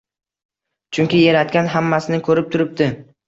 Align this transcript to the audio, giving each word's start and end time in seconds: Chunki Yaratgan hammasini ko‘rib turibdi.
Chunki 0.97 1.19
Yaratgan 1.25 1.69
hammasini 1.75 2.21
ko‘rib 2.31 2.49
turibdi. 2.57 2.89